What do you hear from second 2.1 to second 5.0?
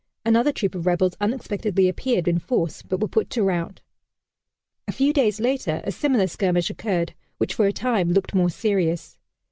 in force, but were put to rout. A